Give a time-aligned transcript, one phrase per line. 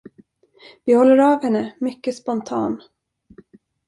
[0.85, 2.81] Vi håller av henne, mycket spontan.